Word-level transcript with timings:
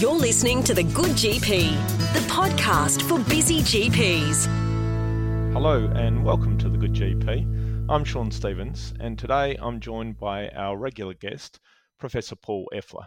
You're 0.00 0.12
listening 0.12 0.62
to 0.62 0.74
The 0.74 0.84
Good 0.84 1.16
GP, 1.16 1.72
the 2.12 2.20
podcast 2.30 3.02
for 3.02 3.18
busy 3.28 3.62
GPs. 3.62 4.46
Hello, 5.52 5.86
and 5.86 6.24
welcome 6.24 6.56
to 6.58 6.68
The 6.68 6.78
Good 6.78 6.92
GP. 6.92 7.86
I'm 7.88 8.04
Sean 8.04 8.30
Stevens, 8.30 8.94
and 9.00 9.18
today 9.18 9.56
I'm 9.60 9.80
joined 9.80 10.16
by 10.16 10.50
our 10.50 10.76
regular 10.76 11.14
guest, 11.14 11.58
Professor 11.98 12.36
Paul 12.36 12.68
Effler. 12.72 13.06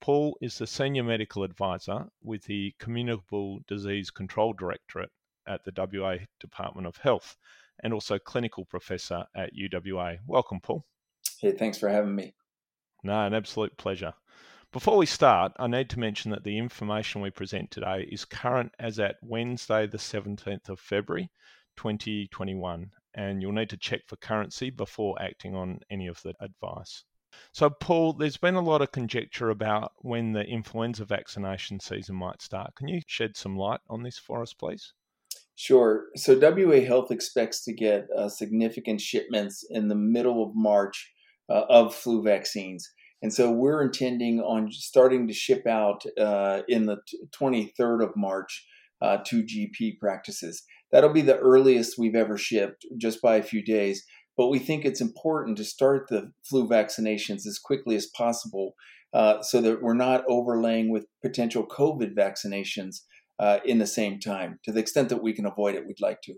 Paul 0.00 0.34
is 0.40 0.56
the 0.56 0.66
Senior 0.66 1.02
Medical 1.02 1.42
Advisor 1.42 2.06
with 2.22 2.42
the 2.44 2.72
Communicable 2.78 3.60
Disease 3.68 4.10
Control 4.10 4.54
Directorate 4.54 5.10
at 5.46 5.60
the 5.64 5.72
WA 5.76 6.16
Department 6.40 6.86
of 6.86 6.96
Health 6.96 7.36
and 7.82 7.92
also 7.92 8.18
Clinical 8.18 8.64
Professor 8.64 9.26
at 9.36 9.50
UWA. 9.52 10.20
Welcome, 10.26 10.60
Paul. 10.62 10.86
Hey, 11.38 11.52
thanks 11.52 11.76
for 11.76 11.90
having 11.90 12.14
me. 12.14 12.32
No, 13.02 13.26
an 13.26 13.34
absolute 13.34 13.76
pleasure. 13.76 14.14
Before 14.74 14.96
we 14.96 15.06
start, 15.06 15.52
I 15.56 15.68
need 15.68 15.88
to 15.90 16.00
mention 16.00 16.32
that 16.32 16.42
the 16.42 16.58
information 16.58 17.20
we 17.20 17.30
present 17.30 17.70
today 17.70 18.08
is 18.10 18.24
current 18.24 18.72
as 18.80 18.98
at 18.98 19.18
Wednesday, 19.22 19.86
the 19.86 19.98
17th 19.98 20.68
of 20.68 20.80
February, 20.80 21.30
2021, 21.76 22.90
and 23.14 23.40
you'll 23.40 23.52
need 23.52 23.70
to 23.70 23.76
check 23.76 24.00
for 24.08 24.16
currency 24.16 24.70
before 24.70 25.14
acting 25.22 25.54
on 25.54 25.78
any 25.92 26.08
of 26.08 26.20
the 26.22 26.34
advice. 26.40 27.04
So, 27.52 27.70
Paul, 27.70 28.14
there's 28.14 28.36
been 28.36 28.56
a 28.56 28.60
lot 28.60 28.82
of 28.82 28.90
conjecture 28.90 29.50
about 29.50 29.92
when 29.98 30.32
the 30.32 30.42
influenza 30.42 31.04
vaccination 31.04 31.78
season 31.78 32.16
might 32.16 32.42
start. 32.42 32.74
Can 32.74 32.88
you 32.88 33.00
shed 33.06 33.36
some 33.36 33.56
light 33.56 33.80
on 33.88 34.02
this 34.02 34.18
for 34.18 34.42
us, 34.42 34.52
please? 34.54 34.92
Sure. 35.54 36.06
So, 36.16 36.36
WA 36.36 36.80
Health 36.80 37.12
expects 37.12 37.62
to 37.62 37.72
get 37.72 38.08
uh, 38.10 38.28
significant 38.28 39.00
shipments 39.00 39.64
in 39.70 39.86
the 39.86 39.94
middle 39.94 40.42
of 40.42 40.50
March 40.56 41.12
uh, 41.48 41.62
of 41.68 41.94
flu 41.94 42.24
vaccines. 42.24 42.90
And 43.24 43.32
so 43.32 43.50
we're 43.50 43.80
intending 43.80 44.40
on 44.40 44.70
starting 44.70 45.26
to 45.28 45.32
ship 45.32 45.66
out 45.66 46.04
uh, 46.20 46.60
in 46.68 46.84
the 46.84 46.98
23rd 47.34 48.04
of 48.04 48.14
March 48.14 48.66
uh, 49.00 49.16
to 49.24 49.42
GP 49.42 49.98
practices. 49.98 50.62
That'll 50.92 51.08
be 51.08 51.22
the 51.22 51.38
earliest 51.38 51.96
we've 51.96 52.14
ever 52.14 52.36
shipped, 52.36 52.84
just 52.98 53.22
by 53.22 53.36
a 53.36 53.42
few 53.42 53.64
days. 53.64 54.04
But 54.36 54.48
we 54.48 54.58
think 54.58 54.84
it's 54.84 55.00
important 55.00 55.56
to 55.56 55.64
start 55.64 56.08
the 56.10 56.32
flu 56.46 56.68
vaccinations 56.68 57.46
as 57.46 57.58
quickly 57.58 57.96
as 57.96 58.10
possible 58.14 58.74
uh, 59.14 59.40
so 59.40 59.62
that 59.62 59.80
we're 59.80 59.94
not 59.94 60.24
overlaying 60.28 60.90
with 60.90 61.06
potential 61.22 61.66
COVID 61.66 62.14
vaccinations 62.14 62.96
uh, 63.38 63.60
in 63.64 63.78
the 63.78 63.86
same 63.86 64.20
time. 64.20 64.58
To 64.64 64.72
the 64.72 64.80
extent 64.80 65.08
that 65.08 65.22
we 65.22 65.32
can 65.32 65.46
avoid 65.46 65.76
it, 65.76 65.86
we'd 65.86 65.98
like 65.98 66.20
to. 66.24 66.34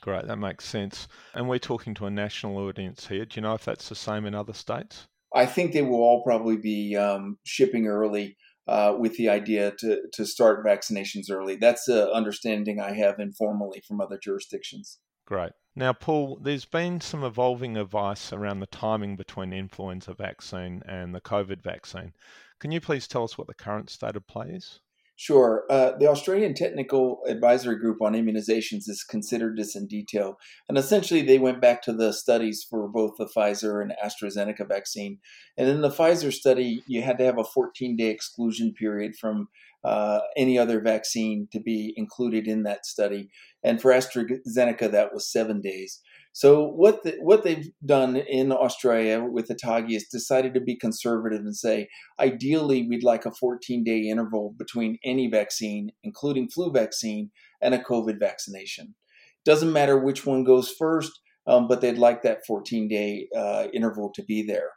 Great, 0.00 0.26
that 0.26 0.38
makes 0.38 0.64
sense. 0.64 1.06
And 1.34 1.48
we're 1.48 1.60
talking 1.60 1.94
to 1.94 2.06
a 2.06 2.10
national 2.10 2.58
audience 2.58 3.06
here. 3.06 3.24
Do 3.26 3.36
you 3.36 3.42
know 3.42 3.54
if 3.54 3.64
that's 3.64 3.88
the 3.88 3.94
same 3.94 4.26
in 4.26 4.34
other 4.34 4.54
states? 4.54 5.06
I 5.34 5.46
think 5.46 5.72
they 5.72 5.82
will 5.82 6.00
all 6.00 6.22
probably 6.22 6.56
be 6.56 6.96
um, 6.96 7.38
shipping 7.44 7.86
early 7.86 8.36
uh, 8.68 8.94
with 8.98 9.16
the 9.16 9.28
idea 9.28 9.72
to, 9.78 10.02
to 10.12 10.24
start 10.24 10.64
vaccinations 10.64 11.30
early. 11.30 11.56
That's 11.56 11.84
the 11.84 12.10
understanding 12.12 12.80
I 12.80 12.92
have 12.94 13.18
informally 13.18 13.82
from 13.86 14.00
other 14.00 14.18
jurisdictions. 14.22 14.98
Great. 15.26 15.52
Now, 15.76 15.92
Paul, 15.92 16.38
there's 16.40 16.66
been 16.66 17.00
some 17.00 17.24
evolving 17.24 17.76
advice 17.76 18.32
around 18.32 18.60
the 18.60 18.66
timing 18.66 19.16
between 19.16 19.52
influenza 19.52 20.14
vaccine 20.14 20.82
and 20.86 21.14
the 21.14 21.20
COVID 21.20 21.62
vaccine. 21.62 22.12
Can 22.60 22.70
you 22.70 22.80
please 22.80 23.08
tell 23.08 23.24
us 23.24 23.36
what 23.36 23.48
the 23.48 23.54
current 23.54 23.90
state 23.90 24.16
of 24.16 24.26
play 24.26 24.50
is? 24.50 24.80
Sure. 25.16 25.64
Uh, 25.70 25.92
the 25.98 26.08
Australian 26.08 26.54
Technical 26.54 27.20
Advisory 27.28 27.78
Group 27.78 28.02
on 28.02 28.14
Immunizations 28.14 28.86
has 28.88 29.04
considered 29.08 29.56
this 29.56 29.76
in 29.76 29.86
detail. 29.86 30.38
And 30.68 30.76
essentially, 30.76 31.22
they 31.22 31.38
went 31.38 31.60
back 31.60 31.82
to 31.82 31.92
the 31.92 32.12
studies 32.12 32.66
for 32.68 32.88
both 32.88 33.12
the 33.16 33.26
Pfizer 33.26 33.80
and 33.80 33.94
AstraZeneca 34.04 34.68
vaccine. 34.68 35.18
And 35.56 35.68
in 35.68 35.82
the 35.82 35.90
Pfizer 35.90 36.32
study, 36.32 36.82
you 36.88 37.02
had 37.02 37.18
to 37.18 37.24
have 37.24 37.38
a 37.38 37.44
14 37.44 37.96
day 37.96 38.08
exclusion 38.08 38.74
period 38.76 39.14
from 39.14 39.48
uh, 39.84 40.20
any 40.36 40.58
other 40.58 40.80
vaccine 40.80 41.48
to 41.52 41.60
be 41.60 41.92
included 41.96 42.46
in 42.46 42.62
that 42.62 42.86
study. 42.86 43.28
And 43.62 43.80
for 43.80 43.90
AstraZeneca, 43.90 44.90
that 44.90 45.12
was 45.12 45.30
seven 45.30 45.60
days. 45.60 46.00
So 46.32 46.66
what 46.66 47.04
the, 47.04 47.16
what 47.20 47.44
they've 47.44 47.68
done 47.86 48.16
in 48.16 48.50
Australia 48.50 49.22
with 49.22 49.48
ATAGI 49.48 49.94
is 49.94 50.08
decided 50.10 50.52
to 50.54 50.60
be 50.60 50.76
conservative 50.76 51.40
and 51.40 51.56
say, 51.56 51.88
ideally, 52.18 52.86
we'd 52.88 53.04
like 53.04 53.24
a 53.24 53.30
14 53.30 53.84
day 53.84 54.08
interval 54.08 54.54
between 54.58 54.98
any 55.04 55.28
vaccine, 55.28 55.90
including 56.02 56.48
flu 56.48 56.72
vaccine 56.72 57.30
and 57.62 57.72
a 57.72 57.78
COVID 57.78 58.18
vaccination. 58.18 58.96
Doesn't 59.44 59.72
matter 59.72 59.96
which 59.96 60.26
one 60.26 60.42
goes 60.42 60.70
first, 60.70 61.12
um, 61.46 61.68
but 61.68 61.80
they'd 61.80 61.98
like 61.98 62.22
that 62.22 62.46
14 62.46 62.88
day 62.88 63.28
uh, 63.36 63.68
interval 63.72 64.10
to 64.14 64.24
be 64.24 64.42
there. 64.42 64.70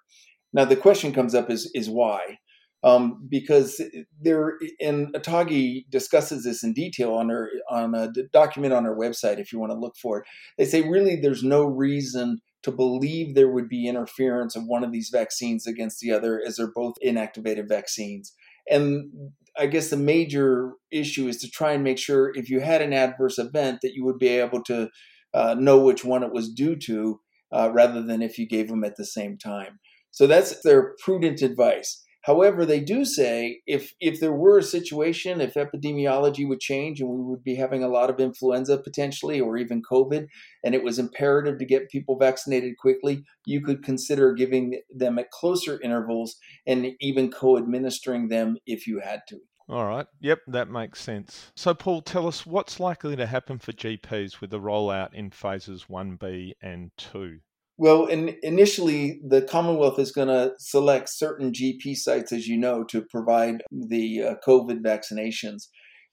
Now 0.53 0.65
the 0.65 0.75
question 0.75 1.11
comes 1.11 1.33
up 1.33 1.49
is 1.49 1.71
is 1.73 1.89
why? 1.89 2.37
Um, 2.83 3.27
because 3.29 3.81
there 4.21 4.53
and 4.79 5.13
ATAGI 5.13 5.85
discusses 5.89 6.43
this 6.43 6.63
in 6.63 6.73
detail 6.73 7.13
on 7.13 7.29
her 7.29 7.49
on 7.69 7.95
a 7.95 8.09
document 8.31 8.73
on 8.73 8.85
her 8.85 8.95
website 8.95 9.39
if 9.39 9.51
you 9.51 9.59
want 9.59 9.71
to 9.71 9.77
look 9.77 9.95
for 10.01 10.19
it. 10.19 10.27
They 10.57 10.65
say 10.65 10.81
really 10.81 11.15
there's 11.15 11.43
no 11.43 11.65
reason 11.65 12.39
to 12.63 12.71
believe 12.71 13.33
there 13.33 13.49
would 13.49 13.69
be 13.69 13.87
interference 13.87 14.55
of 14.55 14.65
one 14.65 14.83
of 14.83 14.91
these 14.91 15.09
vaccines 15.11 15.65
against 15.65 15.99
the 15.99 16.11
other 16.11 16.41
as 16.45 16.57
they're 16.57 16.71
both 16.73 16.95
inactivated 17.05 17.67
vaccines. 17.69 18.33
And 18.69 19.31
I 19.57 19.67
guess 19.67 19.89
the 19.89 19.97
major 19.97 20.73
issue 20.91 21.27
is 21.27 21.37
to 21.37 21.49
try 21.49 21.71
and 21.71 21.83
make 21.83 21.97
sure 21.97 22.31
if 22.35 22.49
you 22.49 22.59
had 22.59 22.81
an 22.81 22.93
adverse 22.93 23.37
event 23.39 23.79
that 23.81 23.93
you 23.93 24.03
would 24.05 24.19
be 24.19 24.27
able 24.27 24.61
to 24.63 24.89
uh, 25.33 25.55
know 25.57 25.79
which 25.79 26.03
one 26.03 26.23
it 26.23 26.33
was 26.33 26.51
due 26.51 26.75
to 26.75 27.19
uh, 27.51 27.69
rather 27.71 28.03
than 28.03 28.21
if 28.21 28.37
you 28.37 28.47
gave 28.47 28.67
them 28.67 28.83
at 28.83 28.97
the 28.97 29.05
same 29.05 29.37
time. 29.37 29.79
So 30.11 30.27
that's 30.27 30.61
their 30.63 30.95
prudent 31.03 31.41
advice. 31.41 32.03
However, 32.27 32.65
they 32.65 32.81
do 32.81 33.05
say 33.05 33.61
if 33.65 33.93
if 34.01 34.19
there 34.19 34.33
were 34.33 34.57
a 34.57 34.63
situation, 34.63 35.39
if 35.39 35.53
epidemiology 35.53 36.45
would 36.45 36.59
change 36.59 36.99
and 36.99 37.09
we 37.09 37.23
would 37.23 37.41
be 37.41 37.55
having 37.55 37.83
a 37.83 37.87
lot 37.87 38.09
of 38.09 38.19
influenza 38.19 38.77
potentially, 38.77 39.39
or 39.39 39.55
even 39.55 39.81
COVID, 39.81 40.27
and 40.61 40.75
it 40.75 40.83
was 40.83 40.99
imperative 40.99 41.57
to 41.57 41.65
get 41.65 41.89
people 41.89 42.17
vaccinated 42.17 42.75
quickly, 42.77 43.23
you 43.45 43.61
could 43.61 43.81
consider 43.81 44.33
giving 44.33 44.81
them 44.93 45.17
at 45.17 45.31
closer 45.31 45.79
intervals 45.81 46.35
and 46.67 46.91
even 46.99 47.31
co-administering 47.31 48.27
them 48.27 48.57
if 48.65 48.87
you 48.87 48.99
had 48.99 49.21
to. 49.29 49.39
All 49.69 49.85
right. 49.85 50.07
Yep, 50.19 50.39
that 50.47 50.69
makes 50.69 51.01
sense. 51.01 51.53
So, 51.55 51.73
Paul, 51.73 52.01
tell 52.01 52.27
us 52.27 52.45
what's 52.45 52.77
likely 52.81 53.15
to 53.15 53.25
happen 53.25 53.57
for 53.57 53.71
GPs 53.71 54.41
with 54.41 54.49
the 54.49 54.59
rollout 54.59 55.13
in 55.13 55.31
phases 55.31 55.85
1B 55.89 56.55
and 56.61 56.91
2? 56.97 57.39
Well, 57.79 58.07
in, 58.07 58.35
initially, 58.41 59.19
the 59.23 59.43
Commonwealth 59.43 59.99
is 59.99 60.11
going 60.11 60.29
to 60.29 60.53
select 60.57 61.09
certain 61.09 61.51
GP 61.51 61.95
sites, 61.95 62.31
as 62.31 62.47
you 62.47 62.57
know, 62.57 62.83
to 62.85 63.03
provide 63.03 63.61
the 63.71 64.23
uh, 64.23 64.35
COVID 64.47 64.81
vaccinations. 64.81 65.67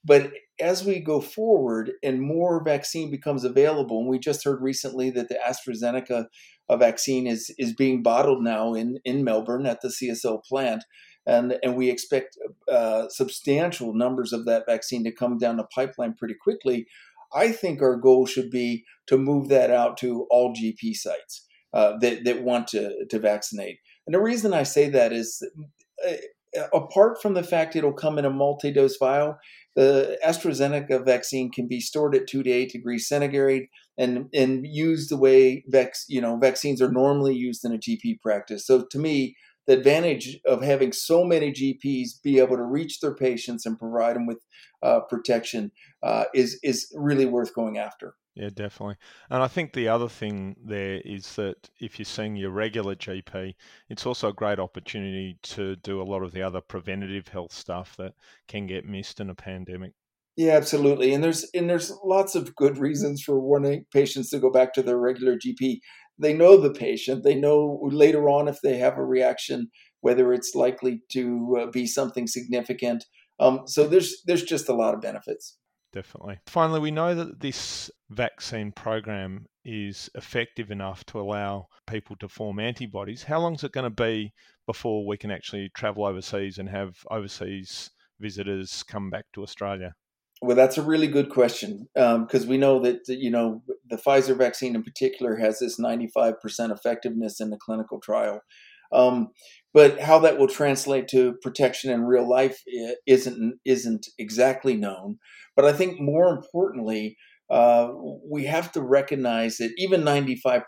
But 0.05 0.33
as 0.61 0.85
we 0.85 1.01
go 1.01 1.23
forward 1.23 1.93
and 2.03 2.21
more 2.21 2.63
vaccine 2.63 3.11
becomes 3.11 3.45
available, 3.45 4.01
and 4.01 4.09
we 4.09 4.19
just 4.19 4.45
heard 4.45 4.61
recently 4.61 5.09
that 5.13 5.31
the 5.31 5.39
AstraZeneca 5.47 6.27
uh, 6.69 6.77
vaccine 6.77 7.27
is, 7.27 7.51
is 7.57 7.73
being 7.73 8.03
bottled 8.03 8.45
now 8.45 8.75
in, 8.75 8.99
in 9.07 9.25
Melbourne 9.25 9.65
at 9.65 9.81
the 9.81 9.89
CSL 9.89 10.45
plant. 10.45 10.85
And, 11.27 11.57
and 11.63 11.75
we 11.75 11.89
expect 11.89 12.37
uh, 12.71 13.09
substantial 13.09 13.95
numbers 13.95 14.35
of 14.35 14.45
that 14.45 14.65
vaccine 14.69 15.03
to 15.05 15.13
come 15.13 15.39
down 15.39 15.57
the 15.57 15.65
pipeline 15.65 16.13
pretty 16.13 16.35
quickly. 16.39 16.87
I 17.35 17.51
think 17.53 17.81
our 17.81 17.97
goal 17.97 18.27
should 18.27 18.51
be 18.51 18.85
to 19.07 19.17
move 19.17 19.49
that 19.49 19.71
out 19.71 19.97
to 19.99 20.27
all 20.31 20.55
GP 20.55 20.95
sites 20.95 21.47
uh, 21.75 21.99
that, 22.01 22.25
that 22.25 22.43
want 22.43 22.69
to, 22.69 23.05
to 23.11 23.19
vaccinate. 23.19 23.79
And 24.07 24.15
the 24.15 24.21
reason 24.21 24.55
I 24.55 24.62
say 24.62 24.89
that 24.91 25.12
is 25.12 25.43
uh, 26.07 26.12
apart 26.73 27.21
from 27.21 27.35
the 27.35 27.43
fact 27.43 27.77
it'll 27.77 27.93
come 27.93 28.19
in 28.19 28.25
a 28.25 28.31
multi 28.31 28.73
dose 28.73 28.97
vial, 28.97 29.37
the 29.77 30.19
AstraZeneca 30.25 31.05
vaccine 31.05 31.51
can 31.51 31.67
be 31.67 31.81
stored 31.81 32.15
at 32.15 32.29
two 32.29 32.43
to 32.43 32.51
eight 32.51 32.71
degrees 32.71 33.09
centigrade 33.09 33.67
and, 33.99 34.27
and 34.33 34.65
used 34.67 35.11
the 35.11 35.17
way 35.17 35.65
vac- 35.69 35.95
you 36.09 36.21
know, 36.21 36.39
vaccines 36.39 36.81
are 36.81 36.93
normally 36.93 37.34
used 37.34 37.65
in 37.65 37.73
a 37.73 37.79
GP 37.79 38.21
practice. 38.23 38.67
So 38.67 38.84
to 38.91 38.99
me, 38.99 39.37
the 39.67 39.75
advantage 39.75 40.39
of 40.47 40.63
having 40.63 40.93
so 40.93 41.25
many 41.25 41.53
GPs 41.53 42.23
be 42.23 42.39
able 42.39 42.57
to 42.57 42.65
reach 42.65 43.01
their 43.01 43.15
patients 43.15 43.66
and 43.66 43.78
provide 43.78 44.16
them 44.16 44.27
with 44.27 44.39
uh, 44.83 45.01
protection 45.01 45.72
uh, 46.03 46.25
is 46.34 46.59
is 46.63 46.93
really 46.95 47.27
worth 47.27 47.55
going 47.55 47.78
after. 47.78 48.15
Yeah, 48.34 48.51
definitely. 48.53 48.97
And 49.31 49.43
I 49.43 49.49
think 49.49 49.72
the 49.72 49.89
other 49.89 50.09
thing 50.09 50.57
there 50.65 51.01
is 51.05 51.37
that 51.37 51.71
if 51.81 51.99
you're 51.99 52.05
seeing 52.05 52.34
your 52.34 52.51
regular 52.51 52.97
GP, 52.97 53.55
it's 53.89 54.07
also 54.07 54.28
a 54.28 54.33
great 54.33 54.59
opportunity 54.59 55.39
to 55.43 55.77
do 55.77 56.03
a 56.03 56.05
lot 56.05 56.25
of 56.25 56.33
the 56.33 56.43
other 56.43 56.60
preventative 56.60 57.28
health 57.28 57.53
stuff 57.53 57.97
that 57.97 58.15
can 58.49 58.67
get 58.67 58.87
missed 58.87 59.21
in 59.21 59.31
a 59.31 59.34
pandemic. 59.37 59.93
Yeah, 60.36 60.53
absolutely. 60.53 61.15
And 61.15 61.22
there's 61.22 61.48
and 61.54 61.71
there's 61.71 61.92
lots 62.04 62.34
of 62.34 62.57
good 62.57 62.78
reasons 62.78 63.22
for 63.22 63.39
wanting 63.39 63.86
patients 63.92 64.31
to 64.31 64.41
go 64.41 64.51
back 64.51 64.72
to 64.75 64.83
their 64.83 64.98
regular 64.98 65.36
GP. 65.36 65.78
They 66.19 66.33
know 66.33 66.57
the 66.57 66.72
patient. 66.72 67.25
They 67.25 67.34
know 67.34 67.81
later 67.83 68.28
on 68.28 68.48
if 68.48 68.60
they 68.63 68.78
have 68.78 68.98
a 68.98 69.04
reaction 69.04 69.71
whether 70.04 70.34
it's 70.34 70.54
likely 70.54 71.01
to 71.10 71.57
uh, 71.59 71.71
be 71.71 71.86
something 71.86 72.27
significant. 72.27 73.07
Um, 73.41 73.63
so 73.66 73.89
there's 73.89 74.21
there's 74.27 74.42
just 74.42 74.69
a 74.69 74.75
lot 74.75 74.92
of 74.92 75.01
benefits. 75.01 75.57
definitely. 75.95 76.39
Finally, 76.47 76.81
we 76.81 76.91
know 76.91 77.15
that 77.15 77.41
this 77.41 77.91
vaccine 78.10 78.71
program 78.71 79.47
is 79.65 80.10
effective 80.15 80.71
enough 80.71 81.04
to 81.07 81.19
allow 81.19 81.69
people 81.86 82.16
to 82.16 82.28
form 82.28 82.59
antibodies. 82.60 83.22
How 83.22 83.41
long 83.41 83.54
is 83.54 83.65
it 83.65 83.72
going 83.72 83.91
to 83.91 84.03
be 84.03 84.34
before 84.66 85.07
we 85.07 85.16
can 85.16 85.31
actually 85.31 85.71
travel 85.75 86.04
overseas 86.04 86.59
and 86.59 86.69
have 86.69 86.92
overseas 87.10 87.91
visitors 88.21 88.83
come 88.83 89.09
back 89.09 89.25
to 89.33 89.42
Australia? 89.42 89.95
Well, 90.45 90.57
that's 90.57 90.77
a 90.77 90.83
really 90.83 91.07
good 91.07 91.31
question 91.31 91.89
because 91.95 92.43
um, 92.43 92.49
we 92.49 92.59
know 92.59 92.79
that 92.81 93.09
you 93.09 93.31
know 93.31 93.63
the 93.89 93.97
Pfizer 93.97 94.37
vaccine 94.37 94.75
in 94.75 94.83
particular 94.83 95.37
has 95.37 95.59
this 95.59 95.81
95% 95.81 96.35
effectiveness 96.71 97.41
in 97.41 97.49
the 97.49 97.57
clinical 97.57 97.99
trial. 97.99 98.43
Um, 98.93 99.29
but 99.73 99.99
how 100.01 100.19
that 100.19 100.39
will 100.39 100.47
translate 100.47 101.09
to 101.09 101.37
protection 101.41 101.91
in 101.91 102.05
real 102.05 102.29
life 102.29 102.63
isn't 103.07 103.59
isn't 103.65 104.09
exactly 104.19 104.77
known. 104.77 105.19
But 105.57 105.65
I 105.65 105.73
think 105.73 105.99
more 105.99 106.29
importantly, 106.29 107.17
uh, 107.49 107.89
we 108.31 108.45
have 108.45 108.71
to 108.73 108.83
recognize 108.83 109.57
that 109.59 109.73
even 109.79 110.03
95% 110.03 110.63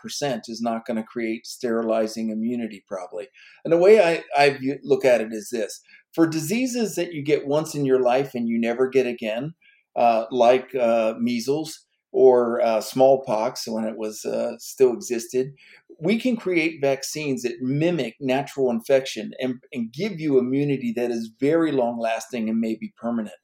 is 0.47 0.59
not 0.59 0.85
going 0.87 0.97
to 0.97 1.03
create 1.03 1.45
sterilizing 1.45 2.31
immunity, 2.31 2.83
probably. 2.87 3.27
And 3.63 3.71
the 3.71 3.77
way 3.77 4.01
I, 4.01 4.23
I 4.35 4.59
look 4.83 5.05
at 5.05 5.21
it 5.21 5.33
is 5.33 5.49
this 5.51 5.81
for 6.17 6.25
diseases 6.25 6.95
that 6.95 7.13
you 7.13 7.23
get 7.23 7.45
once 7.45 7.75
in 7.75 7.85
your 7.85 8.01
life 8.01 8.31
and 8.33 8.47
you 8.47 8.59
never 8.59 8.89
get 8.89 9.05
again, 9.05 9.53
uh, 9.97 10.25
like 10.31 10.73
uh, 10.75 11.15
measles 11.19 11.85
or 12.11 12.61
uh, 12.61 12.79
smallpox 12.79 13.67
when 13.67 13.83
it 13.83 13.97
was 13.97 14.23
uh, 14.23 14.53
still 14.59 14.93
existed, 14.93 15.53
we 15.99 16.19
can 16.19 16.37
create 16.37 16.79
vaccines 16.81 17.41
that 17.41 17.61
mimic 17.61 18.15
natural 18.19 18.71
infection 18.71 19.31
and, 19.39 19.55
and 19.73 19.91
give 19.91 20.19
you 20.19 20.37
immunity 20.37 20.93
that 20.95 21.11
is 21.11 21.31
very 21.39 21.71
long 21.71 21.99
lasting 21.99 22.49
and 22.49 22.59
maybe 22.59 22.93
permanent. 22.97 23.35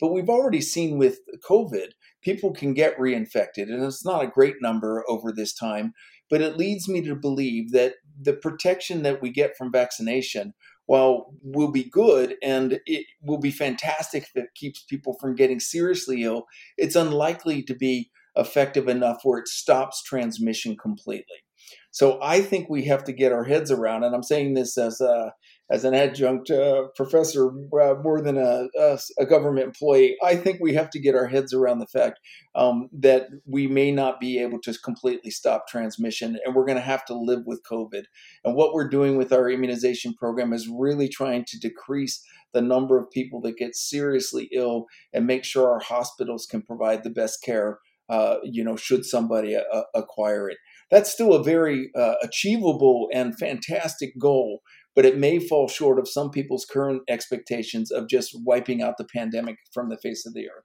But 0.00 0.12
we've 0.12 0.28
already 0.28 0.60
seen 0.60 0.98
with 0.98 1.18
COVID, 1.48 1.88
people 2.22 2.52
can 2.52 2.74
get 2.74 2.98
reinfected, 2.98 3.68
and 3.68 3.82
it's 3.84 4.04
not 4.04 4.24
a 4.24 4.28
great 4.28 4.56
number 4.60 5.04
over 5.08 5.32
this 5.32 5.54
time, 5.54 5.92
but 6.28 6.40
it 6.40 6.56
leads 6.56 6.88
me 6.88 7.02
to 7.02 7.14
believe 7.14 7.72
that 7.72 7.94
the 8.20 8.32
protection 8.32 9.02
that 9.02 9.22
we 9.22 9.30
get 9.30 9.56
from 9.56 9.72
vaccination 9.72 10.54
while 10.86 11.32
will 11.42 11.70
be 11.70 11.84
good 11.84 12.34
and 12.42 12.80
it 12.86 13.06
will 13.22 13.38
be 13.38 13.50
fantastic 13.50 14.24
if 14.24 14.42
it 14.44 14.54
keeps 14.54 14.82
people 14.82 15.16
from 15.20 15.34
getting 15.34 15.60
seriously 15.60 16.24
ill, 16.24 16.46
it's 16.76 16.96
unlikely 16.96 17.62
to 17.62 17.74
be 17.74 18.10
effective 18.36 18.88
enough 18.88 19.18
where 19.22 19.38
it 19.38 19.48
stops 19.48 20.02
transmission 20.02 20.76
completely. 20.76 21.44
So 21.90 22.18
I 22.22 22.40
think 22.40 22.68
we 22.68 22.84
have 22.86 23.04
to 23.04 23.12
get 23.12 23.32
our 23.32 23.44
heads 23.44 23.70
around, 23.70 24.04
and 24.04 24.14
I'm 24.14 24.22
saying 24.22 24.54
this 24.54 24.78
as 24.78 25.00
a 25.00 25.34
as 25.72 25.84
an 25.84 25.94
adjunct 25.94 26.50
uh, 26.50 26.84
professor 26.94 27.48
uh, 27.48 27.94
more 28.02 28.20
than 28.20 28.36
a, 28.36 28.68
a, 28.78 28.98
a, 29.18 29.24
government 29.24 29.64
employee. 29.64 30.16
I 30.22 30.36
think 30.36 30.58
we 30.60 30.74
have 30.74 30.90
to 30.90 31.00
get 31.00 31.14
our 31.14 31.26
heads 31.26 31.54
around 31.54 31.78
the 31.78 31.86
fact 31.86 32.20
um, 32.54 32.90
that 32.92 33.28
we 33.46 33.66
may 33.66 33.90
not 33.90 34.20
be 34.20 34.38
able 34.38 34.60
to 34.60 34.74
completely 34.84 35.30
stop 35.30 35.66
transmission, 35.66 36.38
and 36.44 36.54
we're 36.54 36.66
going 36.66 36.76
to 36.76 36.82
have 36.82 37.06
to 37.06 37.14
live 37.14 37.44
with 37.46 37.62
COVID. 37.64 38.02
And 38.44 38.54
what 38.54 38.74
we're 38.74 38.90
doing 38.90 39.16
with 39.16 39.32
our 39.32 39.48
immunization 39.48 40.12
program 40.12 40.52
is 40.52 40.68
really 40.68 41.08
trying 41.08 41.46
to 41.48 41.58
decrease 41.58 42.22
the 42.52 42.60
number 42.60 42.98
of 42.98 43.10
people 43.10 43.40
that 43.40 43.56
get 43.56 43.74
seriously 43.74 44.50
ill 44.52 44.84
and 45.14 45.26
make 45.26 45.42
sure 45.42 45.70
our 45.70 45.80
hospitals 45.80 46.44
can 46.44 46.60
provide 46.60 47.02
the 47.02 47.10
best 47.10 47.42
care. 47.42 47.78
Uh, 48.10 48.36
you 48.44 48.62
know, 48.62 48.76
should 48.76 49.06
somebody 49.06 49.56
uh, 49.56 49.82
acquire 49.94 50.50
it 50.50 50.58
that's 50.92 51.10
still 51.10 51.32
a 51.32 51.42
very 51.42 51.90
uh, 51.96 52.14
achievable 52.22 53.08
and 53.14 53.36
fantastic 53.38 54.12
goal, 54.18 54.60
but 54.94 55.04
it 55.04 55.18
may 55.18 55.38
fall 55.38 55.68
short 55.68 55.98
of 55.98 56.08
some 56.08 56.30
people's 56.30 56.64
current 56.64 57.02
expectations 57.08 57.90
of 57.90 58.08
just 58.08 58.36
wiping 58.44 58.82
out 58.82 58.98
the 58.98 59.04
pandemic 59.04 59.56
from 59.72 59.88
the 59.88 59.96
face 59.96 60.26
of 60.26 60.34
the 60.34 60.48
earth. 60.48 60.64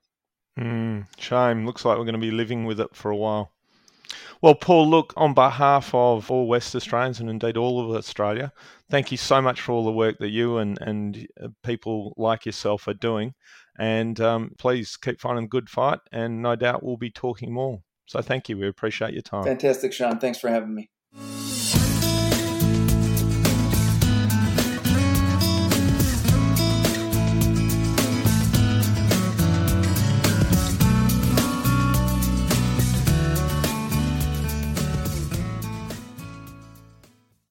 Mm, 0.58 1.06
shame. 1.18 1.64
Looks 1.64 1.84
like 1.84 1.98
we're 1.98 2.04
going 2.04 2.14
to 2.14 2.20
be 2.20 2.30
living 2.30 2.64
with 2.64 2.80
it 2.80 2.94
for 2.94 3.10
a 3.10 3.16
while. 3.16 3.52
Well, 4.40 4.54
Paul, 4.54 4.88
look, 4.88 5.12
on 5.16 5.34
behalf 5.34 5.92
of 5.94 6.30
all 6.30 6.46
West 6.46 6.74
Australians 6.74 7.20
and 7.20 7.28
indeed 7.28 7.56
all 7.56 7.80
of 7.80 7.96
Australia, 7.96 8.52
thank 8.90 9.10
you 9.10 9.16
so 9.16 9.42
much 9.42 9.60
for 9.60 9.72
all 9.72 9.84
the 9.84 9.92
work 9.92 10.18
that 10.20 10.30
you 10.30 10.58
and, 10.58 10.78
and 10.80 11.26
uh, 11.42 11.48
people 11.64 12.14
like 12.16 12.46
yourself 12.46 12.86
are 12.86 12.94
doing. 12.94 13.34
And 13.78 14.20
um, 14.20 14.52
please 14.58 14.96
keep 14.96 15.20
fighting 15.20 15.44
a 15.44 15.48
good 15.48 15.68
fight, 15.68 16.00
and 16.10 16.42
no 16.42 16.56
doubt 16.56 16.82
we'll 16.82 16.96
be 16.96 17.10
talking 17.10 17.52
more. 17.52 17.80
So 18.06 18.20
thank 18.22 18.48
you. 18.48 18.56
We 18.58 18.66
appreciate 18.66 19.12
your 19.12 19.22
time. 19.22 19.44
Fantastic, 19.44 19.92
Sean. 19.92 20.18
Thanks 20.18 20.38
for 20.38 20.48
having 20.48 20.74
me. 20.74 21.57